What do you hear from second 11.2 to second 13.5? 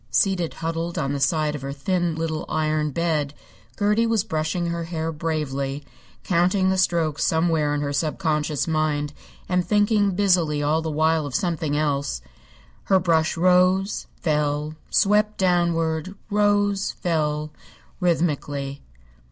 of something else. Her brush